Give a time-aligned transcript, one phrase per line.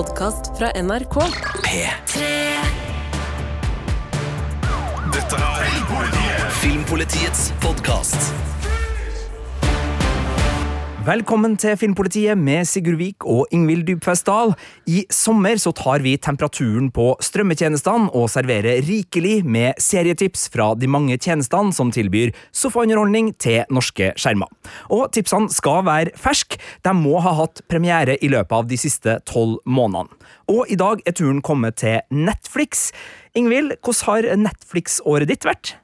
[0.00, 1.16] podkast fra NRK.
[1.64, 2.20] P3
[5.12, 8.16] Dette er Filmpolitiets podkast.
[11.00, 14.50] Velkommen til Filmpolitiet med Sigurd Vik og Ingvild Dybfest Dahl.
[14.84, 20.90] I sommer så tar vi temperaturen på strømmetjenestene og serverer rikelig med serietips fra de
[20.92, 24.52] mange tjenestene som tilbyr sofaunderholdning til norske skjermer.
[24.92, 26.60] Og tipsene skal være ferske.
[26.84, 30.12] De må ha hatt premiere i løpet av de siste tolv månedene.
[30.52, 32.90] Og i dag er turen kommet til Netflix.
[33.32, 35.78] Ingvild, hvordan har Netflix-året ditt vært?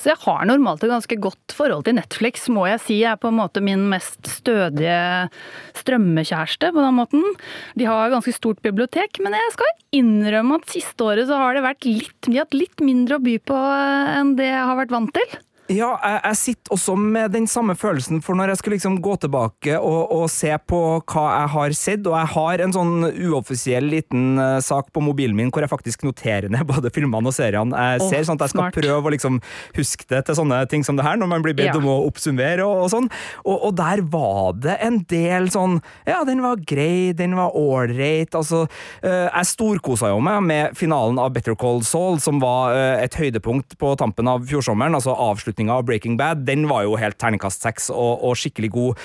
[0.00, 2.96] Så jeg har normalt et ganske godt forhold til Netflix, må jeg si.
[3.02, 5.28] Jeg er på en måte min mest stødige
[5.78, 7.24] strømmekjæreste på den måten.
[7.78, 11.66] De har ganske stort bibliotek, men jeg skal innrømme at siste året så har det
[11.66, 13.62] vært litt, de hatt litt mindre å by på
[14.18, 15.40] enn det jeg har vært vant til.
[15.72, 19.16] Ja, jeg, jeg, sitter også med den samme følelsen, for når jeg skal liksom gå
[19.22, 23.88] tilbake og, og, se på hva jeg har sett, og jeg har en sånn uoffisiell
[23.92, 27.72] liten uh, sak på mobilen min hvor jeg faktisk noterer ned både filmene og seriene
[27.72, 28.76] jeg oh, ser, sånn at jeg skal smart.
[28.76, 29.40] prøve å liksom
[29.76, 31.78] huske det til sånne ting som det her, når man blir bedt ja.
[31.80, 33.08] om å oppsummere og, og sånn.
[33.44, 38.34] Og, og, der var det en del sånn Ja, den var grei, den var ålreit,
[38.38, 43.02] altså uh, Jeg storkosa jo meg med finalen av Better Call Saul, som var uh,
[43.02, 46.96] et høydepunkt på tampen av fjorsommeren, altså avslutningen avslutninga av Breaking Bad, den var jo
[46.96, 48.98] helt terningkast seks og, og, skikkelig god.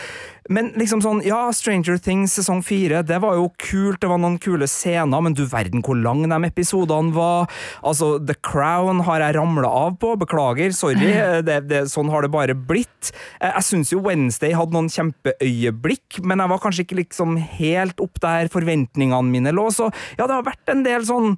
[0.49, 4.37] Men liksom sånn, ja, Stranger Things sesong fire, det var jo kult, det var noen
[4.39, 7.49] kule scener, men du verden hvor lang de episodene var.
[7.83, 11.11] Altså, The Crown har jeg ramla av på, beklager, sorry,
[11.47, 13.11] det, det, sånn har det bare blitt.
[13.41, 17.99] Jeg, jeg syns jo Wednesday hadde noen kjempeøyeblikk, men jeg var kanskje ikke liksom helt
[18.03, 21.35] opp der forventningene mine lå, så ja, det har vært en del sånn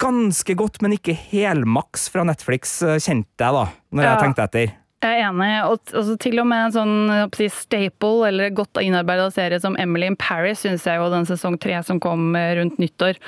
[0.00, 4.10] ganske godt, men ikke helmaks fra Netflix, eh, kjente jeg da, når ja.
[4.10, 4.74] jeg tenkte etter.
[5.04, 5.50] Jeg er enig.
[5.68, 6.94] og altså, Til og med en sånn
[7.36, 11.58] si, staple eller godt innarbeida serie som Emily in Paris syns jeg jo den sesong
[11.60, 13.18] tre som kom rundt nyttår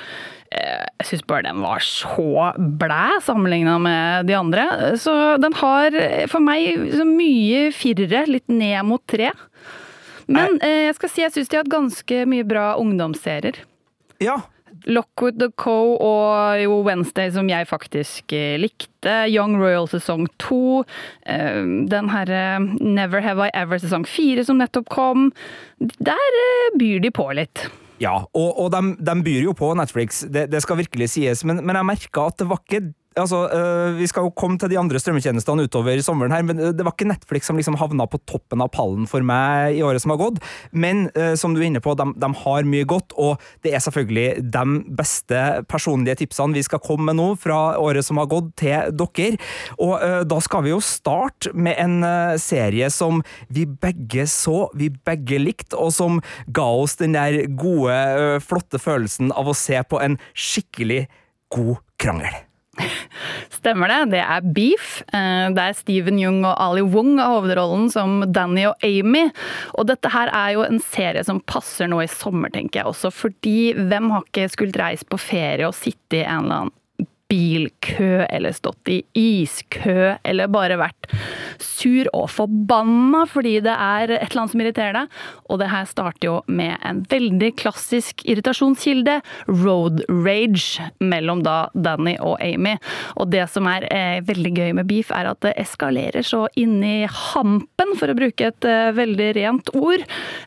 [0.57, 4.65] eh, Jeg syns bare den var så blæ sammenligna med de andre.
[4.99, 5.13] Så
[5.45, 6.01] den har
[6.33, 9.35] for meg så mye firere, litt ned mot tre.
[10.29, 13.61] Men eh, jeg skal si jeg syns de har hatt ganske mye bra ungdomsserier.
[14.25, 14.41] Ja,
[14.87, 15.97] Lockwood the Co.
[15.97, 19.15] og jo Wednesday, som jeg faktisk eh, likte.
[19.31, 20.85] Young Royal sesong to.
[21.27, 25.31] Eh, den herre Never Have I Ever sesong fire som nettopp kom.
[25.79, 27.67] Der eh, byr de på litt.
[27.99, 31.65] Ja, og, og de, de, byr jo på Netflix, det, det skal virkelig sies, men,
[31.67, 34.79] men jeg merka at det var ikke altså, øh, Vi skal jo komme til de
[34.81, 38.63] andre strømmetjenestene utover sommeren, her, men det var ikke Netflix som liksom havna på toppen
[38.65, 40.41] av pallen for meg i året som har gått.
[40.73, 43.83] Men øh, som du er inne på, de, de, har mye godt, og det er
[43.83, 44.65] selvfølgelig de
[44.99, 49.39] beste personlige tipsene vi skal komme med nå fra året som har gått, til dere.
[49.83, 52.03] Og da skal vi jo starte med en
[52.41, 56.21] serie som vi begge så, vi begge likte, og som
[56.55, 57.99] ga oss den der gode,
[58.45, 61.07] flotte følelsen av å se på en skikkelig
[61.55, 62.48] god krangel.
[63.59, 63.99] Stemmer det.
[64.15, 65.01] Det er Beef.
[65.13, 69.29] Eh, det er Steven Jung og Ali Wong av hovedrollen som Danny og Amy.
[69.77, 73.13] Og dette her er jo en serie som passer nå i sommer, tenker jeg også.
[73.15, 76.77] Fordi hvem har ikke skullet reise på ferie og sitte i en eller annen
[77.29, 81.11] bilkø eller stått i iskø eller bare vært
[81.61, 85.19] sur og forbanna fordi det er et eller annet som irriterer deg.
[85.49, 89.19] Og det her starter jo med en veldig klassisk irritasjonskilde,
[89.51, 92.77] road rage, mellom da Danny og Amy.
[93.21, 97.03] Og det som er eh, veldig gøy med beef, er at det eskalerer så inni
[97.09, 100.07] hampen, for å bruke et eh, veldig rent ord,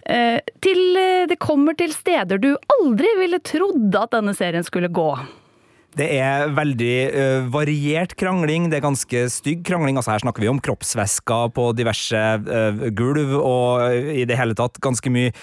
[0.10, 4.92] eh, til eh, det kommer til steder du aldri ville trodd at denne serien skulle
[4.92, 5.12] gå.
[5.92, 8.70] Det er veldig uh, variert krangling.
[8.72, 9.98] Det er ganske stygg krangling.
[10.00, 14.56] Altså Her snakker vi om kroppsvæsker på diverse uh, gulv, og uh, i det hele
[14.56, 15.34] tatt ganske mye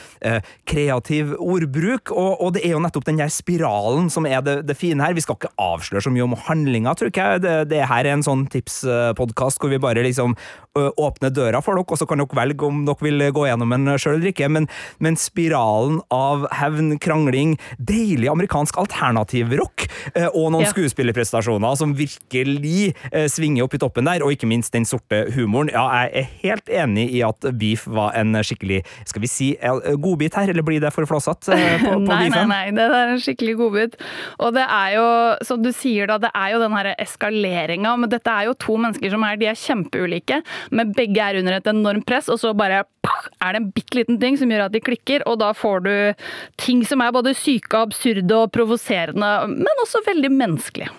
[0.68, 2.12] kreativ ordbruk.
[2.14, 5.16] Og, og, det er jo nettopp den der spiralen som er det, det, fine her.
[5.16, 7.44] Vi skal ikke avsløre så mye om handlinga, tror jeg.
[7.44, 10.36] Det, det her er en sånn tipspodkast hvor vi bare liksom
[10.78, 13.90] åpner døra for dere, og så kan dere velge om dere vil gå gjennom den
[13.98, 14.50] sjøl eller ikke.
[14.52, 14.68] Men,
[15.02, 19.88] men, spiralen av hevn, krangling, deilig amerikansk alternativrock.
[20.14, 20.72] Uh, og noen ja.
[20.72, 25.72] skuespillerprestasjoner som virkelig eh, svinger opp i toppen der, og ikke minst den sorte humoren.
[25.74, 29.48] Ja, jeg er helt enig i at Beef var en skikkelig skal vi si,
[30.00, 33.56] godbit her, eller blir det for flåsete eh, nei, Nei, nei, det er en skikkelig
[33.58, 33.96] godbit.
[34.44, 35.06] Og det er jo,
[35.48, 38.78] som du sier da, det er jo den her eskaleringa, men dette er jo to
[38.80, 40.42] mennesker som er, de er kjempeulike,
[40.74, 42.84] men begge er under et enormt press, og så bare
[43.42, 45.92] er det en bitte liten ting som gjør at de klikker, og da får du
[46.60, 50.90] ting som er både syke, absurde og provoserende, men også veldig menneskelige.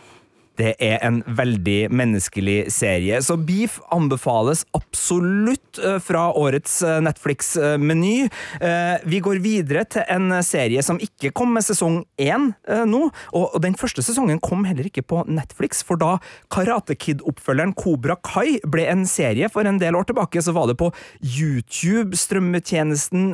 [0.59, 3.21] Det er en veldig menneskelig serie.
[3.23, 8.27] Så Beef anbefales absolutt eh, fra årets eh, Netflix-meny.
[8.59, 12.51] Eh, Vi går videre til en serie som ikke kom med sesong én
[12.89, 13.00] nå.
[13.35, 16.17] Og den første sesongen kom heller ikke på Netflix, for da
[16.51, 20.77] Karate Kid-oppfølgeren Kobra Kai ble en serie for en del år tilbake, så var det
[20.79, 20.91] på
[21.23, 23.31] YouTube, strømmetjenesten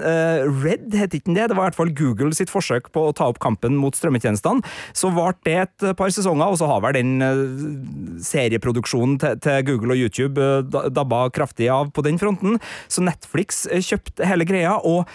[0.64, 1.50] Red, het ikke den det?
[1.50, 4.64] Det var i hvert fall Google sitt forsøk på å ta opp kampen mot strømmetjenestene.
[4.96, 7.46] Så varte det et par sesonger, og så har vel den eh,
[8.26, 12.60] serieproduksjonen til Google og YouTube eh, dabba kraftig av på den fronten.
[12.88, 14.78] Så Netflix eh, kjøpte hele greia.
[14.84, 15.06] og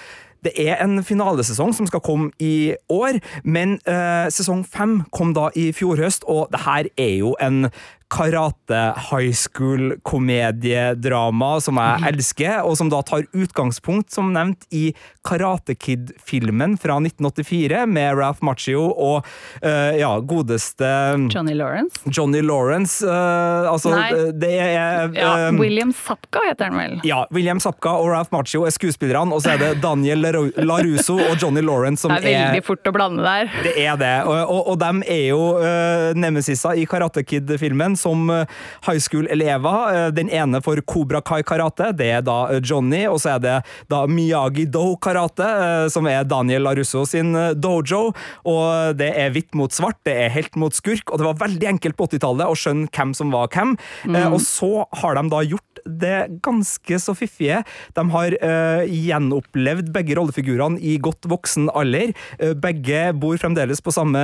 [0.45, 5.51] det er en finalesesong som skal komme i år, men eh, sesong fem kom da
[5.53, 7.67] i fjor høst, og det her er jo en
[8.11, 8.81] karate
[9.11, 14.91] high school-komediedrama som jeg elsker, og som da tar utgangspunkt, som nevnt, i
[15.27, 19.27] Karate Kid-filmen fra 1984 med Ralph Macchio og
[19.63, 20.89] uh, ja, godeste
[21.31, 22.01] Johnny Lawrence?
[22.11, 23.05] Johnny Lawrence.
[23.07, 24.11] uh, altså, Nei.
[24.41, 26.99] det er Ja, eh, William Sapka heter han vel?
[27.07, 31.17] ja, William Sapka og Ralph Macchio er skuespillerne, og så er det Daniel Laru- Larusso
[31.21, 33.45] og Johnny Lawrence som Det er veldig fort å blande der.
[33.65, 38.31] det er det, og, og, og de er jo uh, nemesiser i Karate Kid-filmen som
[38.33, 38.49] eh,
[38.87, 39.95] high school-elever.
[39.95, 43.45] Eh, den ene for Cobra Kai karate, det er da eh, Johnny, og så er
[43.45, 43.57] det
[43.93, 48.11] da Miyagi-Do karate, eh, som er Daniel Larusso sin dojo.
[48.49, 51.73] Og det er hvitt mot svart, det er helt mot skurk, og det var veldig
[51.75, 53.77] enkelt på 80-tallet å skjønne hvem som var hvem.
[54.11, 54.17] Mm.
[54.35, 57.63] og så har de da gjort det ganske så fiffige.
[57.97, 62.13] De har uh, gjenopplevd begge rollefigurene i godt voksen alder.
[62.41, 64.23] Uh, begge bor fremdeles på samme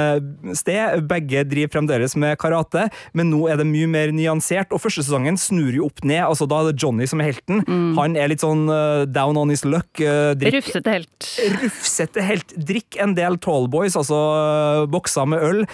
[0.56, 2.86] sted, begge driver fremdeles med karate,
[3.16, 4.72] men nå er det mye mer nyansert.
[4.74, 6.22] Og første sesongen snur jo opp ned.
[6.26, 7.62] altså Da er det Johnny som er helten.
[7.98, 9.88] Han er litt sånn uh, down on his luck.
[9.96, 11.30] drikker- Rufsete helt.
[11.62, 12.54] rufsete helt.
[12.56, 15.64] Drikk en del tallboys, altså bokser med øl.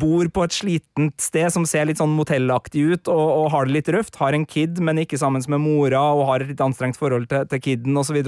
[0.00, 3.76] bor på et slitent sted som ser litt sånn motellaktig ut, og, og har det
[3.78, 4.16] litt røft.
[4.20, 7.46] Har en kid, men ikke sammen med mora, og har et litt anstrengt forhold til,
[7.50, 8.18] til kiden, osv..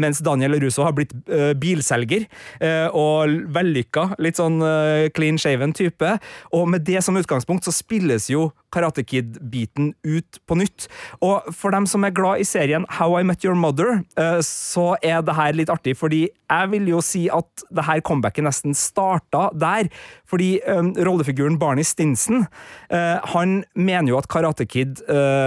[0.00, 2.26] Mens Daniel Russo har blitt uh, bilselger,
[2.62, 4.14] uh, og vellykka.
[4.22, 6.16] Litt sånn uh, clean shaven type.
[6.54, 10.88] Og med det som utgangspunkt så spilles jo Karate Kid-biten ut på nytt.
[11.22, 14.00] Og for dem som er glad i serien How I Met Your Mother,
[14.42, 18.42] så er det her litt artig, fordi jeg vil jo si at det her comebacket
[18.48, 19.86] nesten starta der.
[20.26, 22.48] Fordi um, rollefiguren Barney Stinson,
[22.90, 24.66] han mener jo at Karate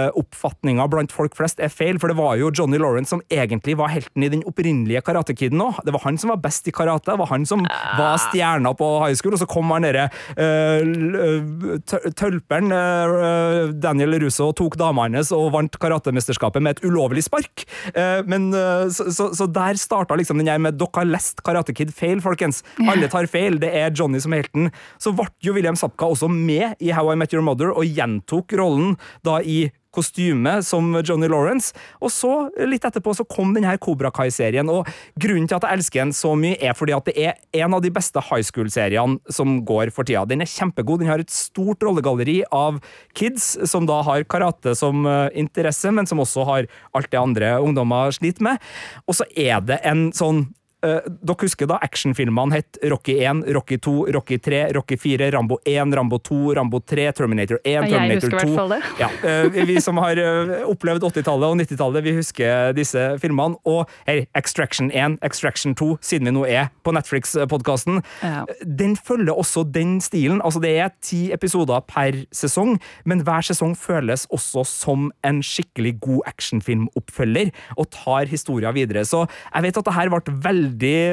[0.08, 3.90] Kid-oppfatninga blant folk flest er feil, for det var jo Johnny Lawrence som egentlig var
[3.92, 5.80] helten i den opprinnelige Karate Kiden òg.
[5.84, 7.64] Det var han som var best i karate, det var han som
[7.98, 10.08] var stjerna på high school, og så kom han derre
[10.38, 11.78] uh,
[12.18, 17.64] tølperen uh, Daniel Russo tok dama hans og vant karatemesterskapet med et ulovlig spark.
[17.94, 21.42] Uh, men eh, så, så, så der starta liksom den her med dere har lest
[21.46, 22.62] Karate Kid feil, folkens.
[22.82, 24.70] Alle tar feil, det er Johnny som er helten.
[25.00, 28.54] Så ble jo William Sapka også med i How I Met Your Mother og gjentok
[28.58, 28.96] rollen
[29.26, 32.32] da i kostyme som Johnny Lawrence, og så,
[32.68, 34.88] litt etterpå, så kom denne Cobra Kai-serien, og
[35.20, 37.84] grunnen til at jeg elsker den så mye, er fordi at det er en av
[37.84, 40.26] de beste high school-seriene som går for tida.
[40.28, 42.82] Den er kjempegod, den har et stort rollegalleri av
[43.18, 47.56] kids som da har karate som eh, interesse, men som også har alt det andre
[47.64, 48.62] ungdommer sliter med,
[49.06, 50.46] og så er det en sånn
[50.78, 55.56] Eh, dere husker da actionfilmene het Rocky 1, Rocky 2, Rocky 3, Rocky 4, Rambo
[55.66, 58.78] 1, Rambo 2, Rambo 3, Terminator 1, Ja, Terminator 2 husker i det.
[59.00, 59.08] Ja,
[59.48, 63.58] uh, vi som har uh, opplevd 80-tallet og 90-tallet, vi husker disse filmene.
[63.66, 68.44] Og her, Extraction 1, Extraction 2, siden vi nå er på Netflix-podkasten, Ja.
[68.62, 70.38] den følger også den stilen.
[70.46, 75.96] Altså, det er ti episoder per sesong, men hver sesong føles også som en skikkelig
[76.06, 79.02] god actionfilmoppfølger, og tar historia videre.
[79.02, 80.67] Så jeg vet at det her ble veldig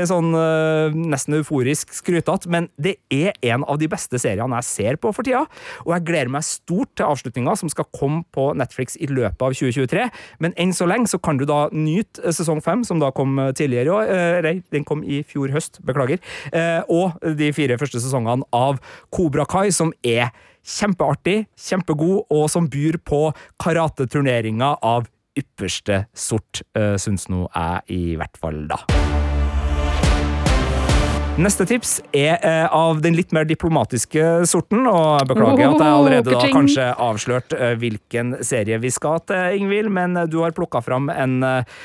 [0.09, 4.99] sånn eh, nesten euforisk skrytete, men det er en av de beste seriene jeg ser
[5.01, 5.45] på for tida,
[5.85, 9.55] og jeg gleder meg stort til avslutninga som skal komme på Netflix i løpet av
[9.55, 10.07] 2023.
[10.43, 13.37] Men enn så lenge så kan du da nyte eh, sesong fem, som da kom
[13.39, 16.21] eh, tidligere i år, nei, den kom i fjor høst, beklager,
[16.91, 18.79] og de fire første sesongene av
[19.13, 20.31] Kobra Kai, som er
[20.65, 23.27] kjempeartig, kjempegod, og som byr på
[23.61, 29.04] karateturneringer av ypperste sort, syns nå jeg i hvert fall, da.
[31.35, 35.95] Neste tips er eh, av den litt mer diplomatiske sorten, og jeg beklager at jeg
[35.97, 40.55] allerede da kanskje avslørt eh, hvilken serie vi skal til, Ingvild, men eh, du har
[40.55, 41.75] plukka fram en eh,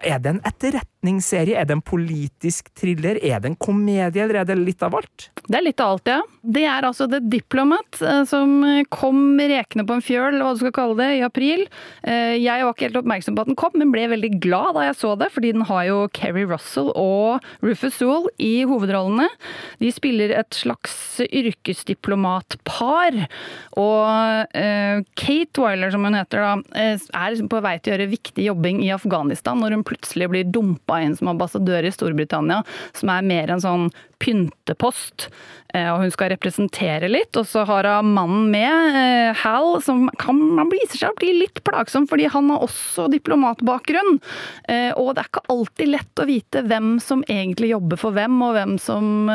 [0.00, 1.54] Er det en etterretningsserie?
[1.54, 3.20] Er det en politisk thriller?
[3.22, 5.28] Er det en komedie, eller er det litt av alt?
[5.46, 6.20] Det er litt av alt, ja.
[6.46, 8.58] Det er altså The Diplomat eh, som
[8.90, 11.64] kom rekende på en fjøl, hva du skal kalle det, i april.
[12.02, 14.86] Eh, jeg var ikke helt oppmerksom på at den kom, men ble veldig glad da
[14.88, 19.28] jeg så det, fordi den har jo Keri Russell og Rufus Sewell i hovedrollene.
[19.82, 23.20] De spiller et slags yrkesdiplomatpar,
[23.78, 28.48] og eh, Kate Wyler, som hun heter da, er på vei til å gjøre viktig
[28.48, 32.62] jobbing i Afghanistan når hun plutselig blir dumpa inn som ambassadør i Storbritannia,
[32.98, 33.88] som er mer en sånn
[34.22, 35.28] pyntepost.
[35.74, 37.36] Eh, og hun skal representere litt.
[37.36, 41.32] Og så har hun mannen med, eh, Hal, som kan, man viser seg å bli
[41.40, 44.20] litt plagsom, fordi han har også diplomatbakgrunn.
[44.68, 48.40] Eh, og det er ikke alltid lett å vite hvem som egentlig jobber for hvem,
[48.42, 49.30] og hvem som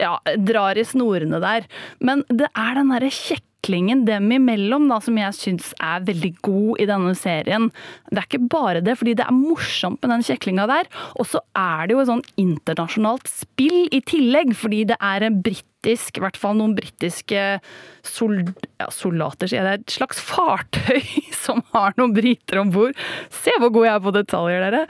[0.00, 1.66] ja, drar i snorene der.
[2.00, 6.34] Men det er den derre kjekke utviklingen dem imellom da, som jeg syns er veldig
[6.42, 7.70] god i denne serien.
[8.10, 10.88] Det er ikke bare det, fordi det er morsomt med den kjeklinga der.
[11.18, 15.40] Og så er det jo et sånn internasjonalt spill i tillegg, fordi det er en
[15.42, 17.60] britt britisk, i hvert fall noen britiske
[18.04, 18.42] sol,
[18.80, 19.64] ja, soldater, sier jeg.
[19.64, 21.00] Det er et slags fartøy
[21.44, 22.96] som har noen briter om bord.
[23.30, 24.84] Se hvor god jeg er på detaljer, dere!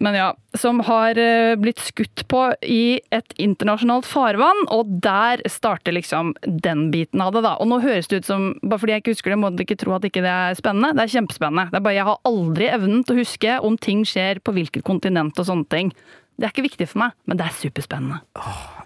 [0.00, 5.94] Men ja, som har eh, blitt skutt på i et internasjonalt farvann, og der starter
[5.94, 7.54] liksom den biten av det, da.
[7.60, 9.80] Og nå høres det ut som, bare fordi jeg ikke husker det, må dere ikke
[9.84, 10.94] tro at ikke det er spennende.
[10.96, 11.68] Det er kjempespennende.
[11.70, 14.86] Det er bare jeg har aldri evnen til å huske om ting skjer på hvilket
[14.86, 15.94] kontinent og sånne ting.
[16.34, 18.16] Det er ikke viktig for meg, men det er superspennende.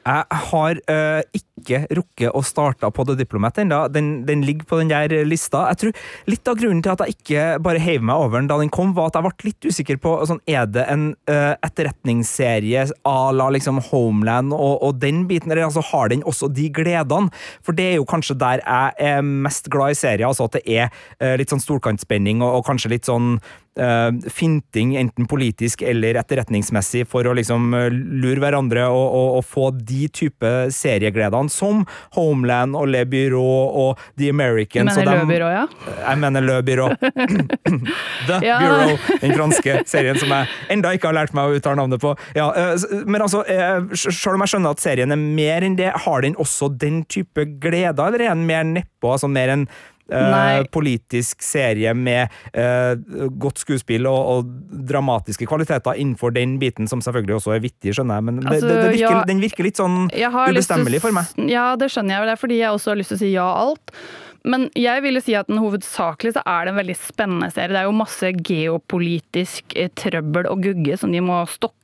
[0.08, 3.80] Jeg har uh, ikke rukket å starte på The Diplomat ennå.
[3.92, 5.64] Den, den, ligger på den der lista.
[5.72, 5.94] Jeg tror
[6.28, 8.92] Litt av grunnen til at jeg ikke bare heiv meg over den da den kom,
[8.96, 13.48] var at jeg ble litt usikker på sånn, Er det en uh, etterretningsserie à la
[13.54, 17.32] liksom Homeland og, og, den biten, eller altså, har den også de gledene?
[17.64, 20.64] For det er jo kanskje der jeg er mest glad i serier, altså at det
[20.68, 23.38] er uh, litt sånn storkantspenning og, og kanskje litt sånn
[23.78, 29.44] uh, finting, enten politisk eller etterretningsmessig, for å liksom uh, lure hverandre og, og, og,
[29.48, 31.84] få de type seriegledene som
[32.16, 33.42] Homeland og Le Byrå
[33.82, 34.94] og The Americans.
[34.94, 35.64] Du mener Le Byrå, ja?
[35.96, 36.88] Jeg mener Le Byrå.
[38.28, 38.58] The ja.
[38.62, 42.14] Bureau, den franske serien som jeg enda ikke har lært meg å uttale navnet på.
[42.38, 43.44] Ja, uh, men altså,
[43.96, 47.46] selv om jeg skjønner at serien er mer enn det, har den også den type
[47.62, 49.14] gleder, eller er den mer nedpå?
[49.14, 49.68] Altså mer enn
[50.08, 52.94] Uh, politisk serie med uh,
[53.36, 54.54] godt skuespill og, og,
[54.88, 58.70] dramatiske kvaliteter innenfor den biten, som selvfølgelig også er vittig, skjønner jeg, men altså, det,
[58.70, 61.34] det, det virker, ja, den virker litt sånn ubestemmelig for meg.
[61.52, 63.50] Ja, det skjønner jeg, det er fordi jeg også har lyst til å si ja
[63.66, 63.92] alt.
[64.48, 67.74] Men jeg ville si at den hovedsakelig så er det en veldig spennende serie.
[67.74, 71.77] Det er jo masse geopolitisk eh, trøbbel og gugge som de må stokke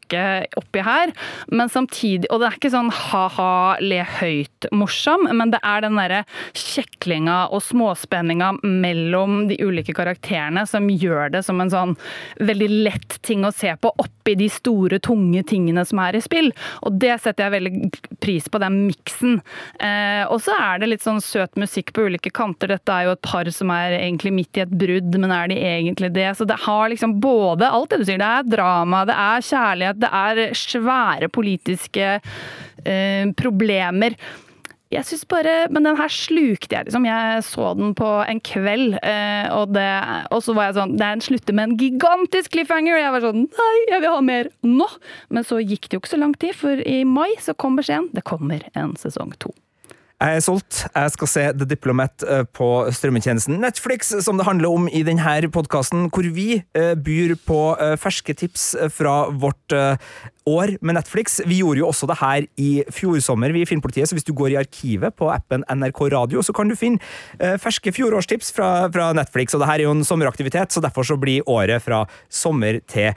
[0.59, 1.13] oppi her.
[1.49, 6.23] Men samtidig Og det er ikke sånn ha-ha, le høyt-morsom, men det er den derre
[6.59, 11.95] kjeklinga og småspenninga mellom de ulike karakterene som gjør det som en sånn
[12.41, 16.51] veldig lett ting å se på oppi de store, tunge tingene som er i spill.
[16.87, 19.41] Og det setter jeg veldig pris på, den miksen.
[19.83, 22.75] Eh, og så er det litt sånn søt musikk på ulike kanter.
[22.75, 25.59] Dette er jo et par som er egentlig midt i et brudd, men er de
[25.61, 26.31] egentlig det?
[26.39, 29.94] Så det har liksom både alt det du sier, det er drama, det er kjærlighet,
[30.01, 34.19] det er svære politiske eh, problemer.
[34.95, 37.07] Jeg synes bare, Men den her slukte jeg, liksom.
[37.09, 39.89] Jeg så den på en kveld, eh, og, det,
[40.31, 42.99] og så var jeg sånn Den slutter med en gigantisk cliffhanger!
[42.99, 44.89] Og jeg var sånn Nei, jeg vil ha mer nå!
[45.35, 48.13] Men så gikk det jo ikke så lang tid, for i mai så kom beskjeden.
[48.15, 49.55] Det kommer en sesong to.
[50.25, 50.77] Jeg er solgt.
[50.89, 52.67] Jeg skal se The Diplomat eh, på
[52.97, 57.93] strømmetjenesten Netflix, som det handler om i denne podkasten, hvor vi eh, byr på eh,
[58.01, 59.77] ferske tips fra vårt
[60.49, 61.43] år med Netflix.
[61.45, 64.33] Vi gjorde jo også det her i fjor sommer, vi i Filmpolitiet, så hvis du
[64.33, 67.01] går i arkivet på appen NRK Radio, så kan du finne
[67.61, 69.53] ferske fjorårstips fra, Netflix.
[69.53, 73.13] Og det her er jo en sommeraktivitet, så derfor så blir året fra sommer til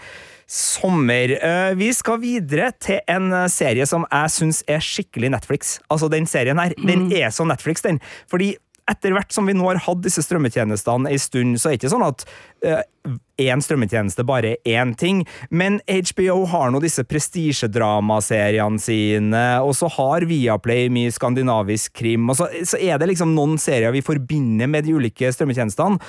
[0.47, 1.33] sommer.
[1.43, 5.77] Eh, vi skal videre til en eh, serie som jeg syns er skikkelig Netflix.
[5.91, 6.87] Altså, den serien her, mm.
[6.87, 7.99] den er så Netflix, den.
[8.31, 8.55] Fordi
[8.87, 11.91] etter hvert som vi nå har hatt disse strømmetjenestene en stund, så er det ikke
[11.91, 12.23] sånn at
[12.63, 15.25] én uh, strømmetjeneste bare er én ting.
[15.51, 22.39] Men HBO har nå disse prestisjedramaseriene sine, og så har Viaplay mye skandinavisk krim, og
[22.39, 25.99] så, så er det liksom noen serier vi forbinder med de ulike strømmetjenestene.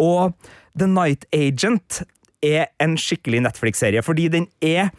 [0.00, 0.32] Og
[0.72, 2.00] The Night Agent
[2.42, 4.90] er en skikkelig Netflix-serie, fordi den er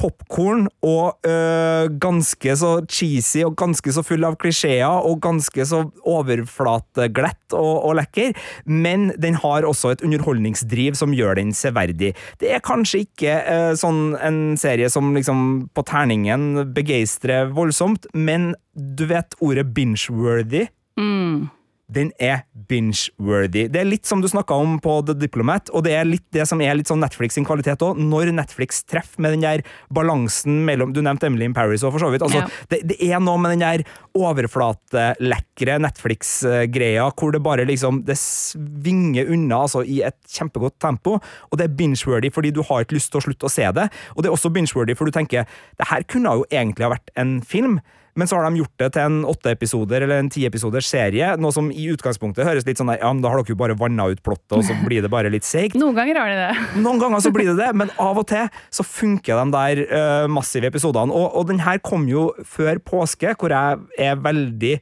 [0.00, 5.82] popkorn og øh, ganske så cheesy og ganske så full av klisjeer og ganske så
[6.04, 8.36] overflateglett og, og, lekker,
[8.68, 12.12] men den har også et underholdningsdriv som gjør den severdig.
[12.40, 15.42] Det er kanskje ikke øh, sånn en serie som liksom
[15.76, 20.66] på terningen begeistrer voldsomt, men du vet ordet binge-worthy?
[21.00, 21.48] Mm.
[21.92, 23.68] Den er binge-worthy.
[23.70, 26.42] Det er litt som du snakka om på The Diplomat, og det er litt det
[26.50, 28.00] som er litt sånn Netflix sin kvalitet òg.
[28.02, 29.62] Når Netflix treffer med den der
[29.94, 32.24] balansen mellom Du nevnte Emily in Paris òg, for så vidt.
[32.26, 32.48] Altså, Ja.
[32.72, 33.84] det, det er noe med den der
[34.16, 41.58] overflatelekre Netflix-greia hvor det bare liksom Det svinger unna altså, i et kjempegodt tempo, og
[41.58, 43.88] det er binge-worthy fordi du har ikke lyst til å slutte å se det.
[44.16, 45.46] Og det er også binge-worthy for du tenker
[45.78, 47.78] det her kunne jo egentlig ha vært en film.
[48.16, 51.34] Men så har de gjort det til en åtte episoder eller en ti episoders serie,
[51.40, 53.76] noe som i utgangspunktet høres litt sånn der, ja, men da har dere jo bare
[53.78, 55.76] vanna ut plottet, og så blir det bare litt seigt.
[55.78, 56.68] Noen ganger har de det.
[56.86, 60.28] Noen ganger så blir det det, men av og til så funker de der uh,
[60.32, 61.12] massive episodene.
[61.12, 64.76] Og, og den her kom jo før påske, hvor jeg er veldig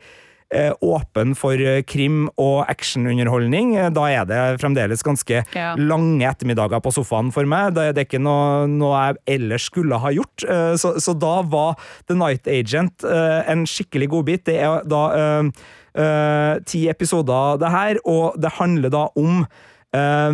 [0.82, 3.76] åpen for eh, krim og actionunderholdning.
[3.76, 5.74] Eh, Da er det fremdeles ganske Ja.
[5.76, 7.74] lange ettermiddager på sofaen for meg.
[7.74, 10.44] Det, er ikke noe, noe jeg ellers skulle ha gjort.
[10.48, 11.76] Eh, Så, så da var
[12.08, 14.44] The Night Agent eh, en skikkelig godbit.
[14.44, 15.02] Det er da
[15.40, 15.50] uh,
[15.98, 19.46] uh, ti episoder, det her, og det handler da om
[19.94, 20.32] eh,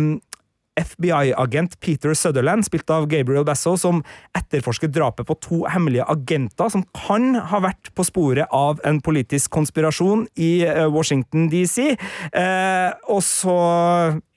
[0.81, 4.01] FBI-agent Peter Sutherland, spilt av Gabriel Basso, som
[4.37, 9.51] etterforsker drapet på to hemmelige agenter som kan ha vært på sporet av en politisk
[9.53, 11.93] konspirasjon i eh, Washington DC.
[11.93, 13.57] Eh, og så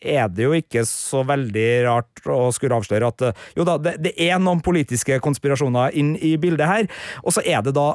[0.04, 3.96] er det jo ikke så veldig rart å skulle avsløre at eh, jo da, det,
[4.04, 6.88] det er noen politiske konspirasjoner inn i bildet her,
[7.24, 7.94] og så er det da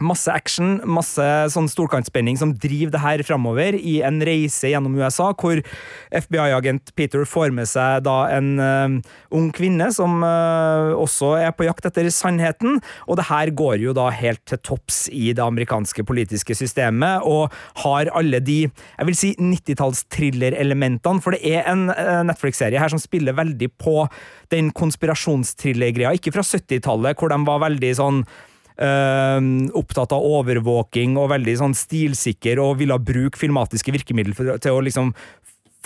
[0.00, 5.30] Masse action, masse sånn storkantspenning som driver det her framover i en reise gjennom USA,
[5.36, 5.60] hvor
[6.16, 11.68] FBI-agent Peter får med seg da en uh, ung kvinne som uh, også er på
[11.68, 16.04] jakt etter sannheten, og det her går jo da helt til topps i det amerikanske
[16.08, 17.52] politiske systemet, og
[17.84, 23.02] har alle de, jeg vil si 90-talls-thriller-elementene, for det er en uh, Netflix-serie her som
[23.02, 24.06] spiller veldig på
[24.54, 28.24] den konspirasjonsthriller-greia, ikke fra 70-tallet, hvor de var veldig sånn
[28.80, 35.12] opptatt av overvåking og veldig sånn stilsikker og ville bruke filmatiske virkemidler til å liksom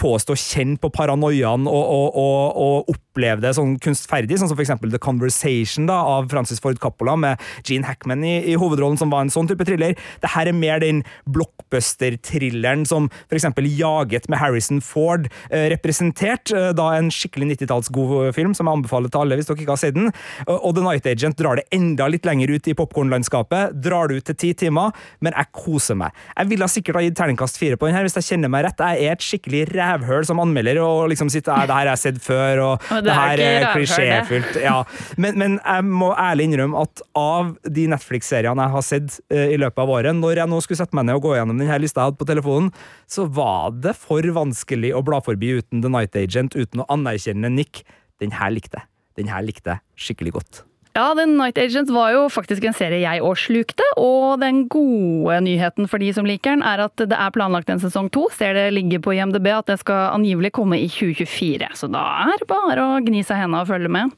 [0.00, 4.38] få oss til å kjenne på paranoiaen og, og, og, og oppleve det sånn kunstferdig,
[4.40, 8.36] sånn som for eksempel The Conversation da, av Francis Ford Coppola med Gene Hackman i,
[8.50, 9.94] i hovedrollen, som var en sånn type thriller.
[10.22, 16.50] Det her er mer den blockbuster-thrilleren som for eksempel Jaget med Harrison Ford eh, representert,
[16.54, 19.82] eh, da en skikkelig 90-tallsgod film, som jeg anbefaler til alle hvis dere ikke har
[19.84, 20.10] sett den.
[20.48, 24.28] Og, The Night Agent drar det enda litt lenger ut i popkornlandskapet, drar det ut
[24.32, 24.90] til ti timer,
[25.22, 26.14] men jeg koser meg.
[26.34, 28.82] Jeg ville sikkert ha gitt terningkast fire på den her, hvis jeg kjenner meg rett.
[28.82, 32.02] Jeg er et skikkelig rævhøl som anmelder, og liksom sitter «Nei, det her har jeg
[32.02, 34.58] sett før, og og det, det er her er klisjéfylt.
[34.62, 34.76] Ja.
[35.20, 39.58] Men, men jeg må ærlig innrømme at av de Netflix-seriene jeg har sett uh, i
[39.60, 42.02] løpet av året, når jeg nå skulle sette meg ned og gå gjennom denne lista
[42.02, 42.70] jeg hadde på telefonen,
[43.10, 47.52] så var det for vanskelig å bla forbi uten The Night Agent, uten å anerkjenne
[47.52, 47.84] Nick.
[48.22, 48.90] Den her likte jeg.
[49.20, 50.64] Den her likte jeg skikkelig godt.
[50.94, 55.40] Ja, The Night Agent var jo faktisk en serie jeg òg slukte, og den gode
[55.42, 58.28] nyheten for de som liker den, er at det er planlagt en sesong to.
[58.30, 62.38] Ser det ligger på IMDb at det skal angivelig komme i 2024, så da er
[62.38, 64.14] det bare å gni seg i hendene og følge med.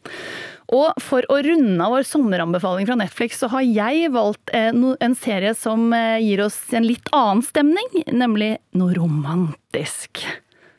[0.76, 5.16] Og for å runde av vår sommeranbefaling fra Netflix, så har jeg valgt eh, en
[5.16, 10.26] serie som eh, gir oss en litt annen stemning, nemlig noe romantisk.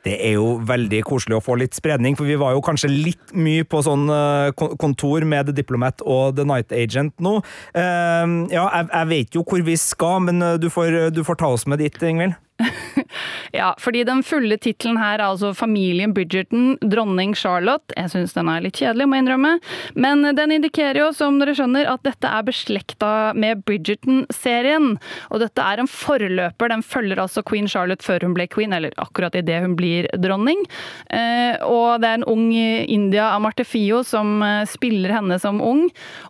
[0.08, 3.36] Det er jo veldig koselig å få litt spredning, for vi var jo kanskje litt
[3.36, 7.38] mye på sånn eh, kontor med The Diplomat og The Night Agent nå.
[7.76, 11.52] Eh, ja, jeg, vet jo hvor vi skal, men eh, du får, du får ta
[11.58, 12.38] oss med dit, Ingvild.
[13.56, 17.94] Ja, fordi den fulle tittelen her er altså Familien Bridgerton, dronning Charlotte.
[17.96, 19.54] Jeg syns den er litt kjedelig, må jeg innrømme.
[19.98, 24.98] Men den indikerer jo, som dere skjønner, at dette er beslekta med Bridgerton-serien.
[25.32, 26.74] Og dette er en forløper.
[26.74, 30.66] Den følger altså Queen Charlotte før hun ble queen, eller akkurat idet hun blir dronning.
[31.14, 35.88] Eh, og det er en ung India Amartefio som eh, spiller henne som ung,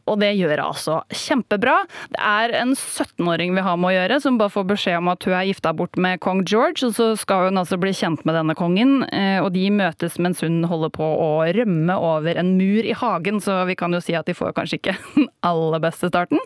[0.08, 1.80] og det gjør hun altså kjempebra.
[2.14, 5.28] Det er en 17-åring vi har med å gjøre, som bare får beskjed om at
[5.28, 8.38] hun er gifta bort med kong George, og så skal hun altså bli kjent med
[8.38, 12.88] denne kongen, eh, og de møtes mens hun holder på å rømme over en mur
[12.88, 16.12] i hagen, så vi kan jo si at de får kanskje ikke den aller beste
[16.12, 16.42] starten.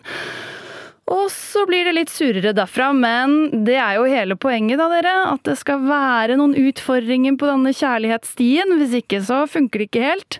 [1.12, 5.14] Og så blir det litt surere derfra, men det er jo hele poenget, da, dere.
[5.34, 8.72] At det skal være noen utfordringer på denne kjærlighetsstien.
[8.80, 10.38] Hvis ikke så funker det ikke helt.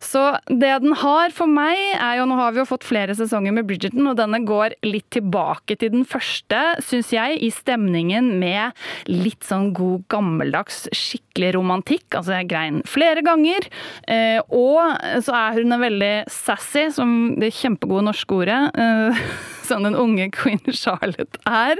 [0.00, 3.52] Så det den har for meg, er jo Nå har vi jo fått flere sesonger
[3.56, 8.76] med Bridgerton, og denne går litt tilbake til den første, syns jeg, i stemningen med
[9.10, 12.06] litt sånn god gammeldags, skikkelig romantikk.
[12.12, 13.68] Altså, jeg grein flere ganger.
[14.08, 18.60] Eh, og så er hun en veldig sassy, som det kjempegode norske ordet.
[19.70, 21.78] Eh, som den unge queen Charlotte er.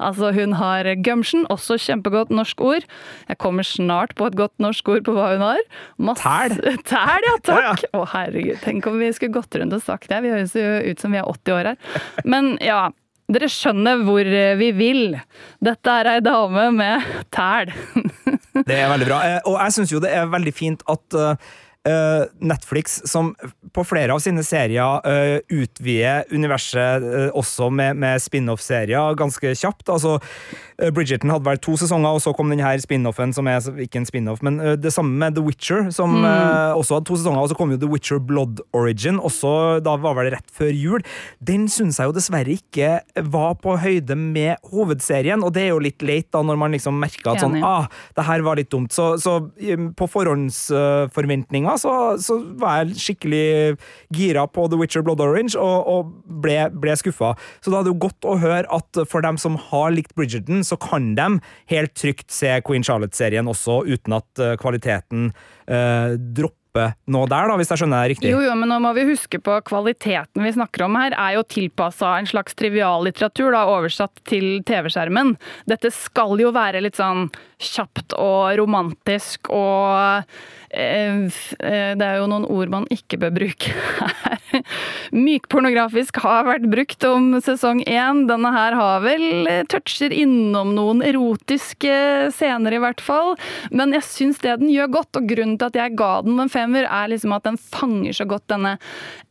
[0.00, 2.86] Altså, hun har gumption, også kjempegodt norsk ord.
[3.28, 5.60] Jeg kommer snart på et godt norsk ord på hva hun har.
[5.98, 6.56] Mass Tæl.
[6.90, 7.74] Tæl, ja, Ja, ja.
[7.74, 7.84] takk.
[7.92, 8.60] Å, herregud.
[8.64, 10.22] Tenk om vi skulle gått rundt og sagt det.
[10.24, 11.98] Vi høres jo ut som vi er 80 år her.
[12.24, 12.86] Men ja.
[13.26, 14.22] Dere skjønner hvor
[14.60, 15.16] vi vil.
[15.58, 17.02] Dette er ei dame med
[17.34, 17.72] tæl.
[18.68, 19.16] Det er veldig bra.
[19.26, 21.48] Eh, Og jeg syns jo det er veldig fint at eh,
[22.40, 23.34] Netflix, som
[23.76, 29.90] på flere av sine serier eh, utvider universet eh, også med, med spin-off-serier ganske kjapt.
[29.92, 30.16] Altså,
[30.80, 34.08] eh, Bridgerton hadde vel to sesonger, og så kom denne spin-offen, som er ikke en
[34.08, 37.52] spin-off, men eh, det samme med The Witcher, som eh, også hadde to sesonger, og
[37.52, 39.52] så kom jo The Witcher Blood Origin, også
[39.84, 41.04] da var vel rett før jul.
[41.44, 45.82] Den syns jeg jo dessverre ikke var på høyde med hovedserien, og det er jo
[45.84, 48.94] litt leit da, når man liksom merker at sånn, ah, det her var litt dumt.
[48.94, 49.38] Så, så
[49.96, 53.76] på forhåndsforventninger så, så var jeg skikkelig
[54.14, 57.34] gira på The Witcher Blood Orange, og, og ble, ble skuffa.
[57.60, 60.64] Så da er det jo godt å høre at for dem som har likt Bridgerton,
[60.66, 61.30] så kan de
[61.72, 65.30] helt trygt se Queen Charlotte-serien også, uten at eh, kvaliteten
[65.66, 66.64] eh, dropper
[67.08, 68.30] nå der, da, hvis jeg skjønner det riktig.
[68.32, 71.46] Jo, jo, men nå må vi huske på kvaliteten vi snakker om her, er jo
[71.48, 75.34] tilpassa en slags triviallitteratur, da, oversatt til TV-skjermen.
[75.70, 77.30] Dette skal jo være litt sånn
[77.62, 80.28] kjapt og romantisk og
[80.76, 84.36] Det er jo noen ord man ikke bør bruke her.
[85.16, 88.24] Mykpornografisk har vært brukt om sesong én.
[88.28, 91.96] Denne her har vel eh, toucher innom noen erotiske
[92.34, 93.34] scener, i hvert fall.
[93.70, 96.52] Men jeg syns det den gjør godt, og grunnen til at jeg ga den en
[96.52, 98.76] femmer, er liksom at den fanger så godt denne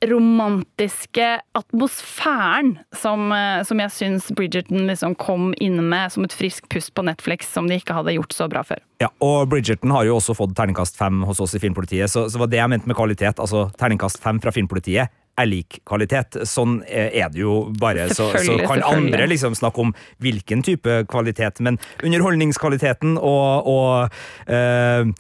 [0.05, 6.69] romantiske atmosfæren som, eh, som jeg syns Bridgerton liksom kom inn med som et friskt
[6.71, 8.81] pust på Netflix, som de ikke hadde gjort så bra før.
[9.01, 12.39] Ja, og Bridgerton har jo også fått terningkast fem hos oss i Filmpolitiet, så, så
[12.39, 13.41] var det jeg mente med kvalitet.
[13.43, 16.37] Altså terningkast fem fra Filmpolitiet er lik kvalitet.
[16.47, 18.07] Sånn eh, er det jo bare.
[18.15, 19.91] Så, så kan andre liksom snakke om
[20.23, 25.11] hvilken type kvalitet, men underholdningskvaliteten og, og eh,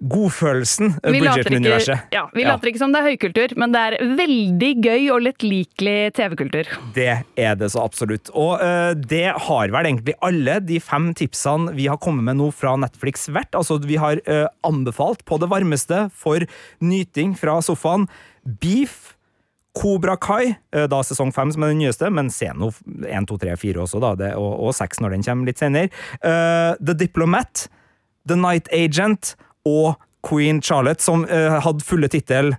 [0.00, 2.08] godfølelsen Bridgerton-universet.
[2.14, 5.96] ja, vi later ikke som det er høykultur, men det er veldig gøy og lettlikelig
[6.16, 6.70] TV-kultur.
[6.96, 8.32] Det er det så absolutt.
[8.32, 12.48] Og uh, det har vel egentlig alle de fem tipsene vi har kommet med nå
[12.56, 13.52] fra Netflix vært.
[13.58, 16.48] Altså, vi har uh, anbefalt på det varmeste for
[16.80, 18.08] nyting fra sofaen
[18.44, 19.16] Beef.
[19.70, 22.72] Cobra Kai, eh, da sesong fem som er den nyeste, men se nå
[23.06, 25.92] 1, 2, 3, 4 også, da, det, og, og 6 når den kommer litt senere.
[26.24, 27.68] Uh, The Diplomat,
[28.26, 29.36] The Night Agent
[29.68, 29.94] og
[30.26, 32.54] Queen Charlotte, som eh, hadde fulle tittel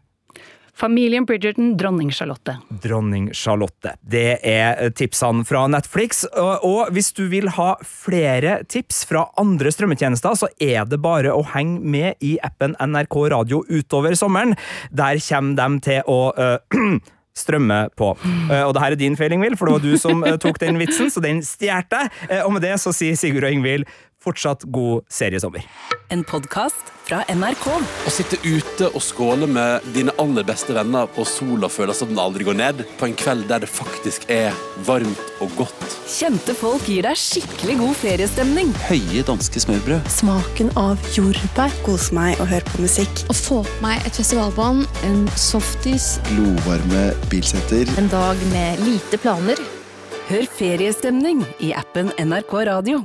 [0.81, 2.57] Familien Bridgerton, dronning Charlotte.
[2.69, 3.91] Dronning Charlotte.
[4.01, 6.23] Det er eh, tipsene fra Netflix.
[6.33, 11.43] Og, hvis du vil ha flere tips fra andre strømmetjenester, så er det bare å
[11.53, 14.55] henge med i appen NRK Radio utover sommeren.
[14.89, 16.79] Der kommer de til å eh,
[17.43, 18.09] strømme på.
[18.51, 21.07] Og det her er din feil, Ingvild, for det var du som tok den vitsen,
[21.13, 22.09] så den stjal jeg.
[22.41, 23.87] Og med det så sier Sigurd og Ingvild
[24.21, 25.65] fortsatt god seriesommer.
[26.11, 27.65] En podkast fra NRK.
[28.07, 32.19] Å sitte ute og skåle med dine aller beste venner på sola føler som den
[32.21, 34.55] aldri går ned, på en kveld der det faktisk er
[34.87, 35.85] varmt og godt.
[36.11, 38.73] Kjente folk gir deg skikkelig god feriestemning.
[38.89, 40.11] Høye danske smørbrød.
[40.11, 41.71] Smaken av jordbær.
[41.87, 43.23] Kose meg og høre på musikk.
[43.31, 47.87] Å få på meg et festivalbånd, en softis, glovarme bilsetter.
[47.97, 49.59] en dag med lite planer.
[50.27, 53.01] Hør feriestemning i appen NRK Radio.